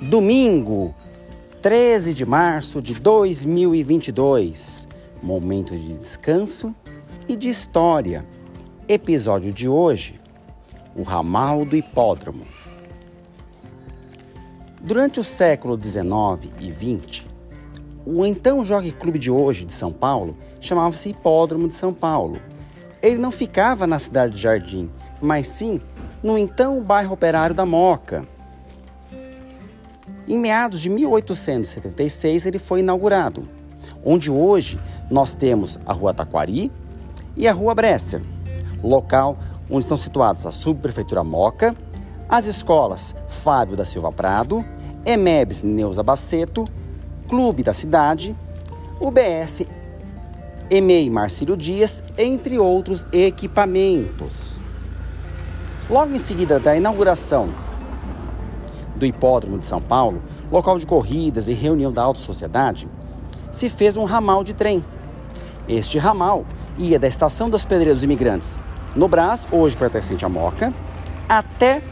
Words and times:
Domingo, 0.00 0.94
13 1.60 2.14
de 2.14 2.24
março 2.24 2.80
de 2.80 2.94
2022. 2.94 4.86
Momento 5.20 5.76
de 5.76 5.94
descanso 5.94 6.72
e 7.26 7.34
de 7.34 7.48
história. 7.48 8.24
Episódio 8.86 9.52
de 9.52 9.68
hoje: 9.68 10.20
O 10.94 11.02
ramal 11.02 11.64
do 11.64 11.74
hipódromo. 11.74 12.46
Durante 14.80 15.18
o 15.18 15.24
século 15.24 15.76
19 15.76 16.52
e 16.60 16.70
20, 16.70 17.26
o 18.06 18.24
então 18.24 18.64
Jockey 18.64 18.92
Clube 18.92 19.18
de 19.18 19.32
hoje 19.32 19.64
de 19.64 19.72
São 19.72 19.92
Paulo 19.92 20.36
chamava-se 20.60 21.08
Hipódromo 21.08 21.66
de 21.66 21.74
São 21.74 21.92
Paulo. 21.92 22.40
Ele 23.02 23.18
não 23.18 23.32
ficava 23.32 23.84
na 23.84 23.98
cidade 23.98 24.36
de 24.36 24.42
Jardim, 24.42 24.88
mas 25.20 25.48
sim 25.48 25.80
no 26.22 26.38
então 26.38 26.80
bairro 26.84 27.14
operário 27.14 27.52
da 27.52 27.66
Moca. 27.66 28.37
Em 30.28 30.38
meados 30.38 30.80
de 30.80 30.90
1876 30.90 32.44
ele 32.44 32.58
foi 32.58 32.80
inaugurado, 32.80 33.48
onde 34.04 34.30
hoje 34.30 34.78
nós 35.10 35.32
temos 35.32 35.80
a 35.86 35.92
Rua 35.94 36.12
Taquari 36.12 36.70
e 37.34 37.48
a 37.48 37.52
Rua 37.52 37.74
Bresser, 37.74 38.20
local 38.82 39.38
onde 39.70 39.86
estão 39.86 39.96
situadas 39.96 40.44
a 40.44 40.52
Subprefeitura 40.52 41.24
Moca, 41.24 41.74
as 42.28 42.44
escolas 42.44 43.16
Fábio 43.26 43.74
da 43.74 43.86
Silva 43.86 44.12
Prado, 44.12 44.62
EMEBS 45.06 45.62
Neuza 45.62 46.02
Baceto, 46.02 46.66
Clube 47.26 47.62
da 47.62 47.72
Cidade, 47.72 48.36
UBS 49.00 49.62
EMEI 50.68 51.08
Marcílio 51.08 51.56
Dias, 51.56 52.04
entre 52.18 52.58
outros 52.58 53.06
equipamentos. 53.12 54.60
Logo 55.88 56.12
em 56.12 56.18
seguida 56.18 56.60
da 56.60 56.76
inauguração 56.76 57.67
do 58.98 59.06
Hipódromo 59.06 59.56
de 59.56 59.64
São 59.64 59.80
Paulo, 59.80 60.22
local 60.50 60.78
de 60.78 60.84
corridas 60.84 61.48
e 61.48 61.54
reunião 61.54 61.92
da 61.92 62.02
alta 62.02 62.20
sociedade, 62.20 62.88
se 63.50 63.70
fez 63.70 63.96
um 63.96 64.04
ramal 64.04 64.44
de 64.44 64.52
trem. 64.52 64.84
Este 65.68 65.98
ramal 65.98 66.44
ia 66.76 66.98
da 66.98 67.08
Estação 67.08 67.48
dos 67.48 67.64
Pedreiros 67.64 68.04
Imigrantes, 68.04 68.58
no 68.94 69.08
Brás, 69.08 69.46
hoje 69.50 69.76
pertencente 69.76 70.24
à 70.24 70.28
Moca, 70.28 70.72
até 71.28 71.82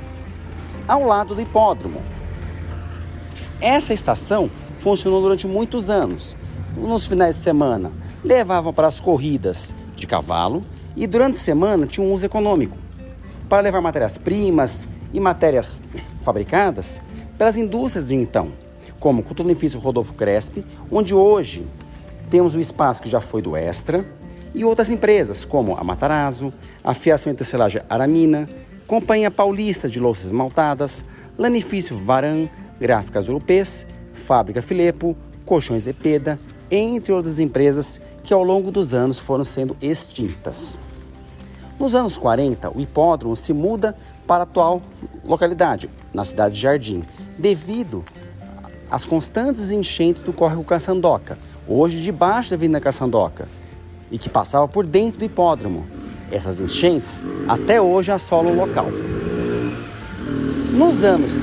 ao 0.87 1.05
lado 1.05 1.35
do 1.35 1.41
hipódromo. 1.41 2.03
Essa 3.61 3.95
estação 3.95 4.51
funcionou 4.79 5.21
durante 5.23 5.47
muitos 5.47 5.89
anos. 5.89 6.37
Nos 6.77 7.07
finais 7.07 7.37
de 7.37 7.43
semana, 7.43 7.93
levavam 8.23 8.73
para 8.73 8.87
as 8.87 9.01
corridas 9.01 9.75
de 9.95 10.07
cavalo 10.07 10.65
e 10.95 11.07
durante 11.07 11.37
a 11.37 11.41
semana 11.41 11.87
tinha 11.87 12.07
um 12.07 12.13
uso 12.13 12.27
econômico 12.27 12.77
para 13.49 13.63
levar 13.63 13.81
matérias-primas 13.81 14.87
e 15.13 15.21
matérias 15.21 15.81
fabricadas 16.27 17.01
pelas 17.39 17.57
indústrias 17.57 18.09
de 18.09 18.17
então, 18.17 18.53
como 18.99 19.21
o 19.21 19.25
Culturinfício 19.25 19.79
Rodolfo 19.79 20.13
Crespi, 20.13 20.65
onde 20.91 21.15
hoje 21.15 21.65
temos 22.29 22.57
o 22.57 22.61
espaço 22.61 23.01
que 23.01 23.09
já 23.09 23.21
foi 23.21 23.41
do 23.41 23.57
Extra, 23.57 24.05
e 24.53 24.65
outras 24.65 24.91
empresas 24.91 25.45
como 25.45 25.77
a 25.77 25.85
Matarazzo, 25.85 26.53
a 26.83 26.95
Fiação 26.95 27.33
e 27.33 27.37
Tecelagem 27.37 27.83
Aramina, 27.89 28.49
Companhia 28.87 29.31
Paulista 29.31 29.89
de 29.89 30.01
Louças 30.01 30.33
Maltadas, 30.33 31.05
Lanifício 31.39 31.97
Varan, 31.97 32.49
Gráficas 32.81 33.29
Europeias 33.29 33.87
Fábrica 34.13 34.61
Filepo, 34.63 35.17
Colchões 35.45 35.87
Epeda, 35.87 36.41
entre 36.69 37.13
outras 37.13 37.39
empresas 37.39 38.01
que 38.25 38.35
ao 38.35 38.43
longo 38.43 38.73
dos 38.73 38.93
anos 38.93 39.19
foram 39.21 39.45
sendo 39.45 39.77
extintas. 39.81 40.77
Nos 41.79 41.95
anos 41.95 42.17
40, 42.17 42.77
o 42.77 42.81
hipódromo 42.81 43.37
se 43.37 43.53
muda 43.53 43.95
para 44.27 44.43
a 44.43 44.45
atual 44.45 44.83
localidade, 45.23 45.91
na 46.17 46.25
cidade 46.25 46.55
de 46.55 46.63
Jardim, 46.63 47.03
devido 47.39 48.03
às 48.91 49.05
constantes 49.05 49.71
enchentes 49.71 50.23
do 50.23 50.33
córrego 50.33 50.65
Caçandoca, 50.65 51.39
hoje 51.69 52.01
debaixo 52.01 52.51
da 52.51 52.57
Avenida 52.57 52.81
Caçandoca, 52.81 53.47
e 54.11 54.17
que 54.17 54.31
passava 54.31 54.67
por 54.67 54.87
dentro 54.87 55.19
do 55.19 55.27
hipódromo. 55.27 55.87
Essas 56.33 56.59
enchentes 56.59 57.23
até 57.47 57.81
hoje 57.83 58.11
assolam 58.11 58.55
o 58.55 58.57
local. 58.57 58.87
Nos 60.73 61.05
anos 61.05 61.43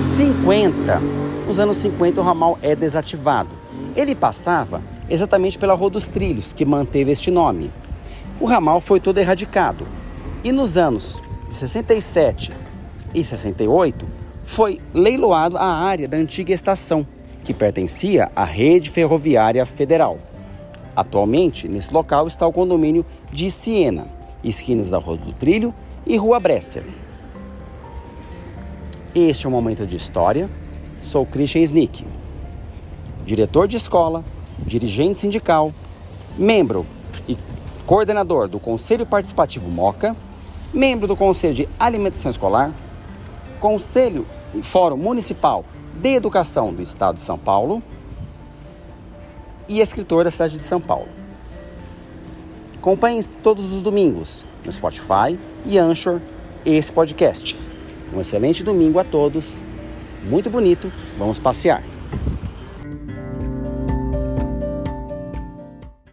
50, 0.00 1.00
nos 1.46 1.58
anos 1.58 1.76
50 1.78 2.20
o 2.20 2.24
ramal 2.24 2.56
é 2.62 2.76
desativado. 2.76 3.50
Ele 3.96 4.14
passava 4.14 4.80
exatamente 5.10 5.58
pela 5.58 5.74
Rua 5.74 5.90
dos 5.90 6.06
Trilhos, 6.06 6.52
que 6.52 6.64
manteve 6.64 7.10
este 7.10 7.28
nome. 7.28 7.72
O 8.38 8.46
ramal 8.46 8.80
foi 8.80 9.00
todo 9.00 9.18
erradicado. 9.18 9.84
E 10.44 10.52
nos 10.52 10.76
anos 10.76 11.20
de 11.48 11.54
67 11.54 12.63
e 13.14 13.22
68 13.22 14.06
foi 14.44 14.80
leiloado 14.92 15.56
a 15.56 15.64
área 15.64 16.08
da 16.08 16.16
antiga 16.16 16.52
estação, 16.52 17.06
que 17.42 17.54
pertencia 17.54 18.30
à 18.34 18.44
Rede 18.44 18.90
Ferroviária 18.90 19.64
Federal. 19.64 20.18
Atualmente, 20.94 21.68
nesse 21.68 21.92
local 21.92 22.26
está 22.26 22.46
o 22.46 22.52
condomínio 22.52 23.06
de 23.32 23.50
Siena, 23.50 24.06
esquinas 24.42 24.90
da 24.90 24.98
Rua 24.98 25.16
do 25.16 25.32
Trilho 25.32 25.74
e 26.06 26.16
Rua 26.16 26.38
Bresser. 26.38 26.84
Este 29.14 29.46
é 29.46 29.48
o 29.48 29.52
momento 29.52 29.86
de 29.86 29.96
história 29.96 30.50
sou 31.04 31.26
Christian 31.26 31.62
Snick, 31.62 32.04
diretor 33.26 33.68
de 33.68 33.76
escola, 33.76 34.24
dirigente 34.58 35.18
sindical, 35.18 35.72
membro 36.36 36.86
e 37.28 37.36
coordenador 37.86 38.48
do 38.48 38.58
Conselho 38.58 39.04
Participativo 39.04 39.68
MOCA, 39.68 40.16
membro 40.72 41.06
do 41.06 41.14
Conselho 41.14 41.54
de 41.54 41.68
Alimentação 41.78 42.30
Escolar, 42.30 42.72
Conselho 43.60 44.26
e 44.54 44.62
Fórum 44.62 44.96
Municipal 44.96 45.64
de 45.94 46.14
Educação 46.14 46.72
do 46.72 46.82
Estado 46.82 47.16
de 47.16 47.20
São 47.20 47.38
Paulo 47.38 47.82
e 49.68 49.80
escritor 49.80 50.24
da 50.24 50.30
cidade 50.30 50.58
de 50.58 50.64
São 50.64 50.80
Paulo. 50.80 51.08
Acompanhe 52.76 53.22
todos 53.42 53.72
os 53.72 53.82
domingos 53.82 54.44
no 54.64 54.70
Spotify 54.70 55.38
e 55.64 55.78
Anchor 55.78 56.20
esse 56.64 56.92
podcast. 56.92 57.58
Um 58.12 58.20
excelente 58.20 58.62
domingo 58.62 58.98
a 58.98 59.04
todos 59.04 59.66
muito 60.24 60.50
bonito. 60.50 60.90
Vamos 61.18 61.38
passear. 61.38 61.93